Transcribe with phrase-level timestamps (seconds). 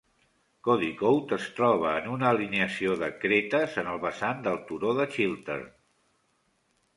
[0.67, 5.71] Codicote es troba en una alineació de cretes en el vessant del turó de Chiltern.